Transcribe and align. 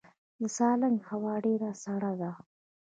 د 0.39 0.41
سالنګ 0.57 0.97
هوا 1.09 1.35
ډیره 1.45 1.71
سړه 1.83 2.11
ده 2.21 2.31